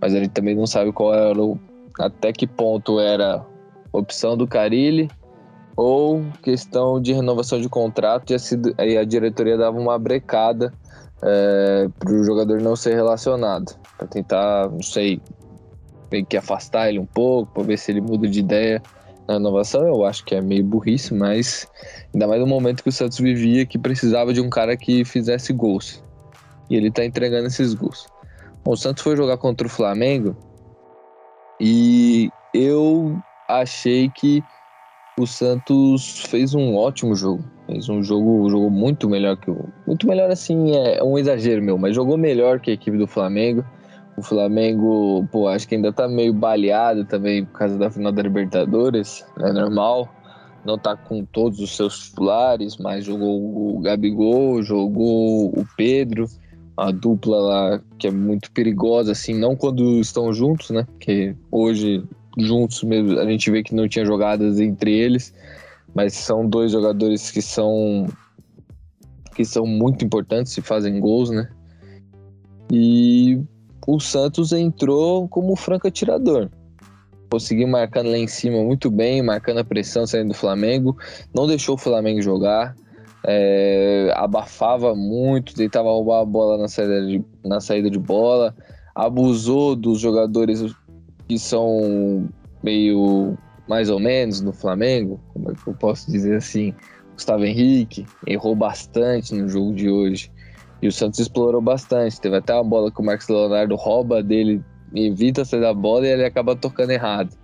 [0.00, 1.58] mas ele também não sabe qual era o,
[1.98, 3.44] até que ponto era
[3.92, 5.08] opção do Carilli
[5.76, 10.72] ou questão de renovação de contrato e a, e a diretoria dava uma brecada
[11.22, 15.20] é, para o jogador não ser relacionado, para tentar, não sei,
[16.10, 18.82] meio que afastar ele um pouco, para ver se ele muda de ideia
[19.26, 19.86] na renovação.
[19.86, 21.68] Eu acho que é meio burrice, mas
[22.12, 25.52] ainda mais no momento que o Santos vivia que precisava de um cara que fizesse
[25.52, 26.02] gols.
[26.70, 28.06] E ele está entregando esses gols.
[28.64, 30.36] Bom, o Santos foi jogar contra o Flamengo
[31.60, 33.16] e eu
[33.48, 34.42] achei que
[35.18, 37.42] o Santos fez um ótimo jogo.
[37.66, 39.68] Fez um jogo, jogou muito melhor que o.
[39.86, 43.64] Muito melhor assim, é um exagero meu, mas jogou melhor que a equipe do Flamengo.
[44.16, 48.22] O Flamengo, pô, acho que ainda tá meio baleado também por causa da final da
[48.22, 50.08] Libertadores, é normal.
[50.64, 56.26] Não tá com todos os seus titulares, mas jogou o Gabigol, jogou o Pedro,
[56.76, 60.84] a dupla lá que é muito perigosa, assim, não quando estão juntos, né?
[60.84, 62.02] Porque hoje,
[62.38, 65.32] juntos mesmo, a gente vê que não tinha jogadas entre eles,
[65.94, 68.06] mas são dois jogadores que são
[69.34, 71.48] que são muito importantes e fazem gols, né?
[72.72, 73.38] E
[73.86, 76.50] o Santos entrou como franco atirador.
[77.30, 80.96] Conseguiu marcando lá em cima muito bem, marcando a pressão saindo do Flamengo,
[81.34, 82.74] não deixou o Flamengo jogar
[83.26, 88.54] é, abafava muito, tentava roubar a bola na saída, de, na saída de bola,
[88.94, 90.64] abusou dos jogadores
[91.26, 92.28] que são
[92.62, 93.36] meio
[93.68, 96.72] mais ou menos no Flamengo, como é que eu posso dizer assim?
[97.14, 100.30] Gustavo Henrique errou bastante no jogo de hoje.
[100.82, 102.20] E o Santos explorou bastante.
[102.20, 104.62] Teve até uma bola que o Marcos Leonardo rouba dele,
[104.94, 107.34] evita sair da bola e ele acaba tocando errado.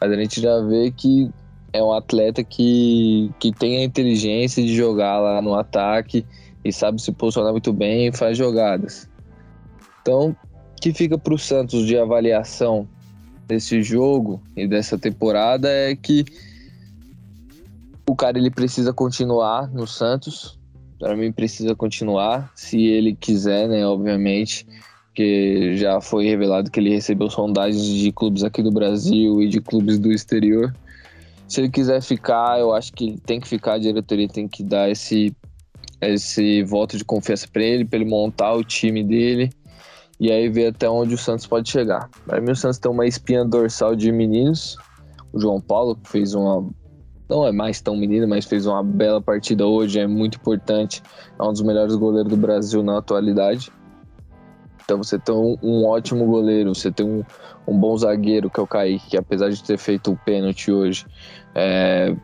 [0.00, 1.30] Mas a gente já vê que
[1.72, 6.26] é um atleta que, que tem a inteligência de jogar lá no ataque
[6.64, 9.08] e sabe se posicionar muito bem e faz jogadas.
[10.02, 10.34] Então,
[10.80, 12.88] que fica para o Santos de avaliação
[13.46, 16.24] desse jogo e dessa temporada é que
[18.08, 20.58] o cara ele precisa continuar no Santos.
[21.00, 24.66] Para mim precisa continuar, se ele quiser, né, obviamente,
[25.06, 29.60] porque já foi revelado que ele recebeu sondagens de clubes aqui do Brasil e de
[29.60, 30.72] clubes do exterior.
[31.48, 34.62] Se ele quiser ficar, eu acho que ele tem que ficar, a diretoria tem que
[34.62, 35.34] dar esse,
[36.02, 39.50] esse voto de confiança para ele, para ele montar o time dele
[40.20, 42.10] e aí ver até onde o Santos pode chegar.
[42.26, 44.76] Para mim, o Santos tem uma espinha dorsal de meninos.
[45.32, 46.68] O João Paulo fez uma.
[47.30, 51.00] Não é mais tão menino, mas fez uma bela partida hoje, é muito importante.
[51.38, 53.70] É um dos melhores goleiros do Brasil na atualidade.
[54.82, 57.22] Então você tem um, um ótimo goleiro, você tem um,
[57.68, 61.06] um, bom zagueiro, que é o Kaique, que apesar de ter feito o pênalti hoje,
[61.54, 62.16] é,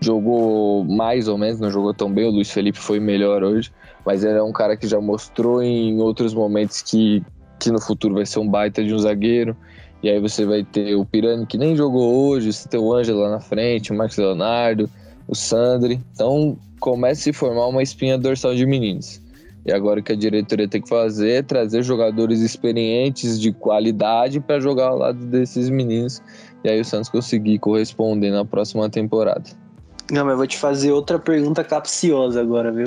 [0.00, 2.28] jogou mais ou menos, não jogou tão bem.
[2.28, 3.72] O Luiz Felipe foi melhor hoje,
[4.06, 7.20] mas ele é um cara que já mostrou em outros momentos que,
[7.58, 9.56] que no futuro vai ser um baita de um zagueiro.
[10.04, 13.20] E aí você vai ter o Pirani, que nem jogou hoje, você tem o Ângelo
[13.20, 14.86] lá na frente, o Marcos Leonardo,
[15.26, 15.98] o Sandri.
[16.12, 19.22] Então começa a se formar uma espinha dorsal de meninos.
[19.64, 24.40] E agora o que a diretoria tem que fazer é trazer jogadores experientes de qualidade
[24.40, 26.20] para jogar ao lado desses meninos.
[26.62, 29.44] E aí o Santos conseguir corresponder na próxima temporada.
[30.10, 32.84] Não, mas eu vou te fazer outra pergunta capciosa agora, viu?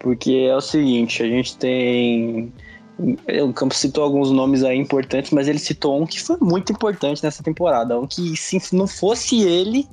[0.00, 2.52] Porque é o seguinte, a gente tem.
[2.98, 7.22] O Campos citou alguns nomes aí importantes, mas ele citou um que foi muito importante
[7.22, 7.98] nessa temporada.
[7.98, 9.88] Um que, se não fosse ele,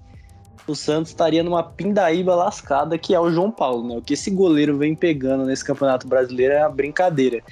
[0.68, 3.98] o Santos estaria numa pindaíba lascada que é o João Paulo, né?
[3.98, 7.44] O que esse goleiro vem pegando nesse Campeonato Brasileiro é uma brincadeira.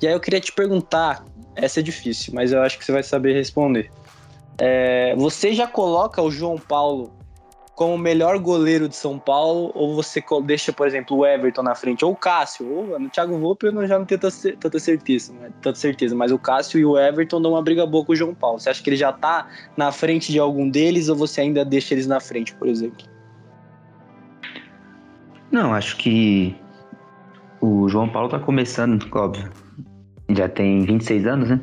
[0.00, 3.02] E aí eu queria te perguntar, essa é difícil, mas eu acho que você vai
[3.02, 3.90] saber responder.
[4.58, 7.12] É, você já coloca o João Paulo
[7.74, 11.74] como o melhor goleiro de São Paulo, ou você deixa, por exemplo, o Everton na
[11.74, 15.50] frente, ou o Cássio, ou no Thiago Volpe eu já não tenho tanta certeza, né?
[15.62, 18.34] tanta certeza, mas o Cássio e o Everton dão uma briga boa com o João
[18.34, 18.60] Paulo.
[18.60, 21.94] Você acha que ele já tá na frente de algum deles, ou você ainda deixa
[21.94, 23.06] eles na frente, por exemplo?
[25.50, 26.54] Não, acho que
[27.60, 29.50] o João Paulo tá começando, óbvio,
[30.30, 31.60] já tem 26 anos, né?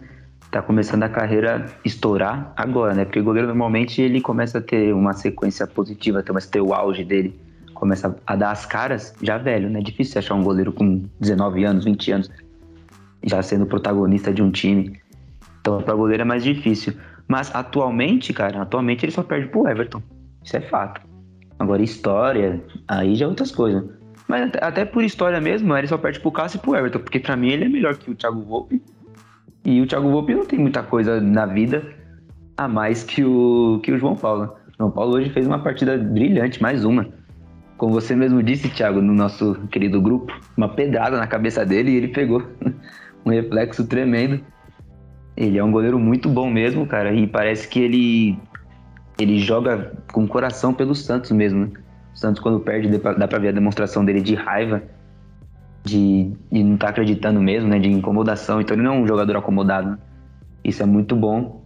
[0.52, 3.06] Tá começando a carreira estourar agora, né?
[3.06, 6.74] Porque o goleiro normalmente ele começa a ter uma sequência positiva, começa a ter o
[6.74, 7.40] auge dele,
[7.74, 9.80] começa a dar as caras já velho, né?
[9.82, 12.32] Difícil achar um goleiro com 19 anos, 20 anos,
[13.24, 15.00] já sendo protagonista de um time.
[15.62, 16.94] Então, para goleiro é mais difícil.
[17.28, 20.02] Mas atualmente, cara, atualmente ele só perde pro Everton.
[20.44, 21.02] Isso é fato.
[21.60, 23.84] Agora, história, aí já é outras coisas.
[24.28, 27.36] Mas até por história mesmo, ele só perde pro Cássio e pro Everton, porque para
[27.36, 28.82] mim ele é melhor que o Thiago Volpe
[29.64, 31.84] e o Thiago Volpe não tem muita coisa na vida
[32.58, 34.56] a mais que o, que o João Paulo.
[34.68, 37.08] O João Paulo hoje fez uma partida brilhante, mais uma.
[37.78, 41.96] Como você mesmo disse, Thiago, no nosso querido grupo, uma pedrada na cabeça dele e
[41.96, 42.44] ele pegou
[43.26, 44.42] um reflexo tremendo.
[45.38, 48.38] Ele é um goleiro muito bom mesmo, cara, e parece que ele
[49.18, 51.66] ele joga com coração pelo Santos mesmo.
[51.66, 51.72] Né?
[52.14, 54.82] O Santos, quando perde, dá pra ver a demonstração dele de raiva
[55.84, 57.80] de, de não estar tá acreditando mesmo, né?
[57.80, 58.62] De incomodação.
[58.62, 59.98] Então ele não é um jogador acomodado.
[60.64, 61.64] Isso é muito bom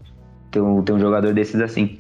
[0.52, 1.97] ter um, ter um jogador desses assim.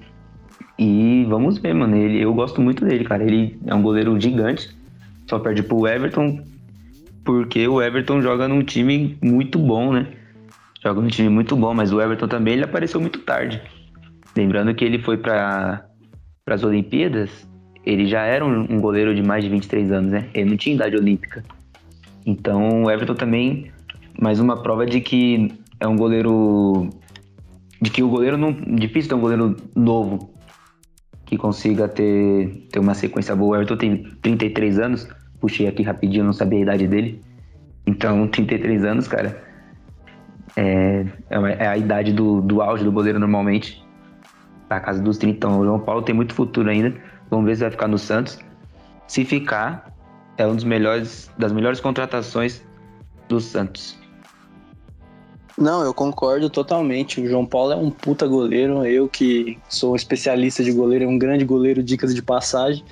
[0.77, 1.95] E vamos ver, mano.
[1.95, 3.23] Ele, eu gosto muito dele, cara.
[3.23, 4.75] Ele é um goleiro gigante.
[5.29, 6.43] Só perde pro Everton.
[7.23, 10.07] Porque o Everton joga num time muito bom, né?
[10.83, 13.61] Joga num time muito bom, mas o Everton também ele apareceu muito tarde.
[14.35, 15.85] Lembrando que ele foi para
[16.45, 17.47] as Olimpíadas,
[17.85, 20.27] ele já era um, um goleiro de mais de 23 anos, né?
[20.33, 21.43] Ele não tinha idade olímpica.
[22.25, 23.71] Então o Everton também,
[24.19, 26.89] mais uma prova de que é um goleiro.
[27.81, 28.51] De que o goleiro não.
[28.53, 30.33] Difícil ter um goleiro novo
[31.25, 33.57] que consiga ter, ter uma sequência boa.
[33.57, 35.07] O Everton tem 33 anos,
[35.39, 37.21] puxei aqui rapidinho, não sabia a idade dele.
[37.85, 39.43] Então, 33 anos, cara,
[40.55, 43.83] é, é, é a idade do, do auge do goleiro normalmente.
[44.69, 45.35] Na casa dos 30.
[45.35, 46.93] Então, o João Paulo tem muito futuro ainda.
[47.29, 48.39] Vamos ver se vai ficar no Santos.
[49.07, 49.92] Se ficar,
[50.37, 52.61] é um dos melhores das melhores contratações
[53.27, 53.97] do Santos.
[55.57, 57.21] Não, eu concordo totalmente.
[57.21, 58.85] O João Paulo é um puta goleiro.
[58.85, 62.83] Eu que sou um especialista de goleiro, é um grande goleiro, dicas de passagem.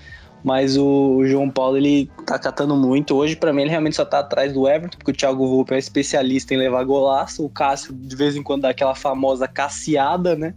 [0.43, 3.15] Mas o João Paulo, ele tá catando muito.
[3.15, 5.77] Hoje, para mim, ele realmente só tá atrás do Everton, porque o Thiago Volpe é
[5.77, 7.45] especialista em levar golaço.
[7.45, 10.53] O Cássio, de vez em quando, dá aquela famosa casseada, né?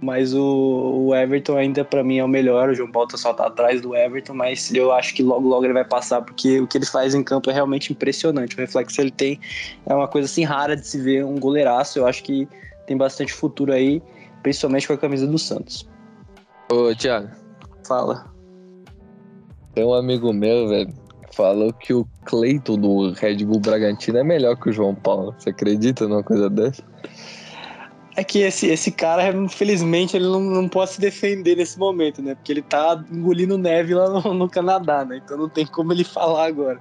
[0.00, 2.70] Mas o, o Everton ainda para mim é o melhor.
[2.70, 5.74] O João Paulo só tá atrás do Everton, mas eu acho que logo logo ele
[5.74, 8.56] vai passar porque o que ele faz em campo é realmente impressionante.
[8.56, 9.38] O reflexo que ele tem
[9.86, 11.98] é uma coisa assim rara de se ver um goleiraço.
[11.98, 12.48] Eu acho que
[12.86, 14.02] tem bastante futuro aí,
[14.42, 15.86] principalmente com a camisa do Santos.
[16.72, 17.28] Ô, Thiago.
[17.86, 18.24] Fala.
[19.74, 20.92] Tem um amigo meu, velho,
[21.32, 25.34] falou que o Cleiton do Red Bull Bragantino é melhor que o João Paulo.
[25.38, 26.82] Você acredita numa coisa dessa?
[28.20, 32.34] É que esse, esse cara, infelizmente, ele não, não pode se defender nesse momento, né?
[32.34, 35.22] Porque ele tá engolindo neve lá no, no Canadá, né?
[35.24, 36.78] Então não tem como ele falar agora.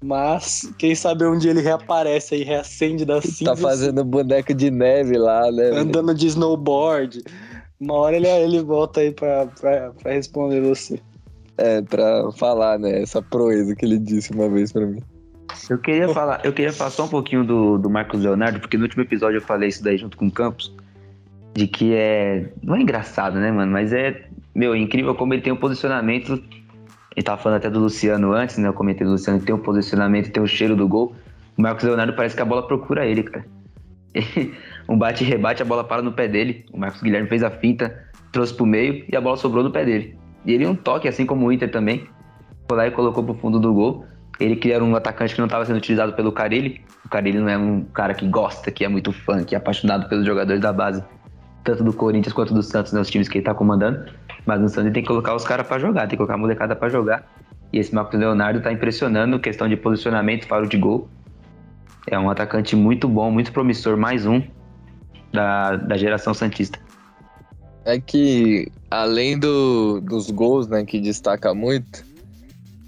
[0.00, 3.46] Mas, quem sabe dia ele reaparece aí, reacende da cinza.
[3.46, 5.70] Tá fazendo boneco de neve lá, né?
[5.70, 7.24] Andando de snowboard.
[7.80, 11.00] Uma hora ele, ele volta aí pra, pra, pra responder você.
[11.56, 13.02] É, pra falar, né?
[13.02, 15.02] Essa proeza que ele disse uma vez pra mim.
[15.68, 18.84] Eu queria falar, eu queria falar só um pouquinho do, do Marcos Leonardo, porque no
[18.84, 20.74] último episódio eu falei isso daí junto com o Campos,
[21.54, 22.50] de que é.
[22.62, 23.72] Não é engraçado, né, mano?
[23.72, 26.42] Mas é, meu, é incrível como ele tem um posicionamento.
[27.16, 28.68] Ele tava falando até do Luciano antes, né?
[28.68, 31.14] Eu comentei do Luciano que tem um posicionamento, tem o um cheiro do gol.
[31.56, 33.44] O Marcos Leonardo parece que a bola procura ele, cara.
[34.88, 36.64] um bate e rebate, a bola para no pé dele.
[36.72, 39.84] O Marcos Guilherme fez a finta, trouxe pro meio e a bola sobrou no pé
[39.84, 40.16] dele.
[40.46, 42.06] E ele um toque, assim como o Inter também.
[42.68, 44.04] Foi lá e colocou pro fundo do gol.
[44.40, 46.80] Ele que era um atacante que não estava sendo utilizado pelo Carilli.
[47.04, 50.08] O Carilli não é um cara que gosta, que é muito fã, que é apaixonado
[50.08, 51.02] pelos jogadores da base,
[51.64, 54.10] tanto do Corinthians quanto do Santos, né, os times que ele está comandando.
[54.46, 56.38] Mas no Santos ele tem que colocar os caras para jogar, tem que colocar a
[56.38, 57.26] molecada para jogar.
[57.72, 61.08] E esse Marcos Leonardo está impressionando, questão de posicionamento, faro de gol.
[62.06, 64.42] É um atacante muito bom, muito promissor, mais um
[65.32, 66.78] da, da geração Santista.
[67.84, 72.04] É que, além do, dos gols, né, que destaca muito,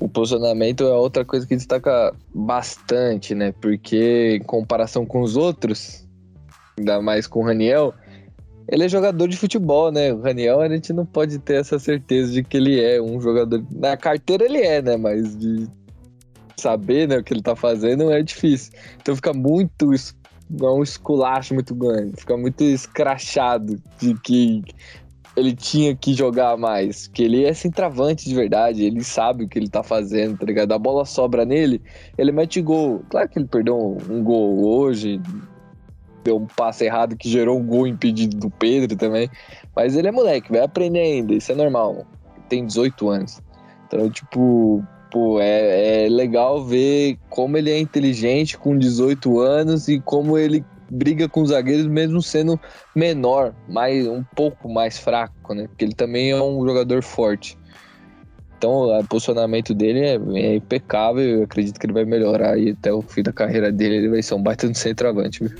[0.00, 3.52] o posicionamento é outra coisa que destaca bastante, né?
[3.60, 6.08] Porque em comparação com os outros,
[6.78, 7.92] ainda mais com o Raniel,
[8.66, 10.12] ele é jogador de futebol, né?
[10.12, 13.62] O Raniel a gente não pode ter essa certeza de que ele é um jogador.
[13.70, 14.96] Na carteira ele é, né?
[14.96, 15.68] Mas de
[16.56, 18.72] saber né, o que ele tá fazendo é difícil.
[19.00, 19.92] Então fica muito.
[19.92, 24.64] É um esculacho muito grande, fica muito escrachado de que
[25.36, 27.06] ele tinha que jogar mais.
[27.08, 30.72] Que ele é centroavante de verdade, ele sabe o que ele tá fazendo, tá ligado?
[30.72, 31.82] A bola sobra nele,
[32.18, 33.02] ele mete gol.
[33.08, 35.20] Claro que ele perdeu um, gol hoje,
[36.24, 39.30] deu um passe errado que gerou um gol impedido do Pedro também.
[39.74, 42.04] Mas ele é moleque, vai aprender ainda, isso é normal.
[42.48, 43.40] Tem 18 anos.
[43.86, 50.00] Então, tipo, pô, é, é legal ver como ele é inteligente com 18 anos e
[50.00, 52.58] como ele briga com os zagueiros mesmo sendo
[52.94, 55.68] menor, mais um pouco mais fraco, né?
[55.68, 57.56] Porque ele também é um jogador forte.
[58.58, 61.22] Então, o posicionamento dele é, é impecável.
[61.22, 64.22] Eu acredito que ele vai melhorar e até o fim da carreira dele ele vai
[64.22, 65.44] ser um baita centroavante.
[65.44, 65.56] Viu?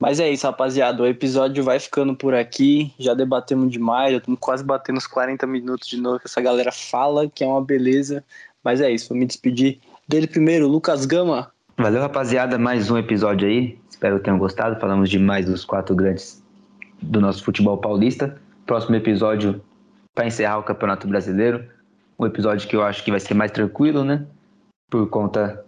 [0.00, 1.02] Mas é isso, rapaziada.
[1.02, 2.90] O episódio vai ficando por aqui.
[2.98, 4.12] Já debatemos demais.
[4.12, 6.18] Já estamos quase batendo os 40 minutos de novo.
[6.18, 8.24] Que essa galera fala que é uma beleza.
[8.64, 11.52] Mas é isso, vou me despedir dele primeiro, Lucas Gama.
[11.76, 12.58] Valeu, rapaziada.
[12.58, 13.78] Mais um episódio aí.
[13.90, 14.80] Espero que tenham gostado.
[14.80, 16.42] Falamos de mais dos quatro grandes
[17.02, 18.40] do nosso futebol paulista.
[18.64, 19.62] Próximo episódio
[20.14, 21.64] para encerrar o Campeonato Brasileiro.
[22.18, 24.26] Um episódio que eu acho que vai ser mais tranquilo, né?
[24.90, 25.62] Por conta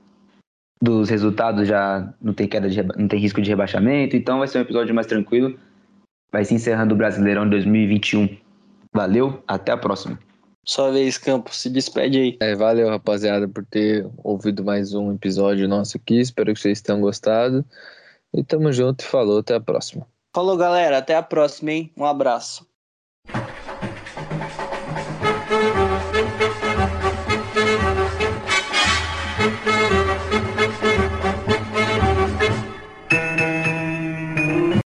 [0.82, 4.58] dos resultados já não tem queda de, não tem risco de rebaixamento, então vai ser
[4.58, 5.56] um episódio mais tranquilo.
[6.32, 8.36] Vai se encerrando o Brasileirão 2021.
[8.92, 10.18] Valeu, até a próxima.
[10.66, 12.36] Sua vez, Campos, se despede aí.
[12.40, 16.18] É, valeu, rapaziada, por ter ouvido mais um episódio nosso aqui.
[16.18, 17.64] Espero que vocês tenham gostado.
[18.34, 20.06] E tamo junto e falou, até a próxima.
[20.34, 21.92] Falou, galera, até a próxima, hein?
[21.96, 22.66] Um abraço.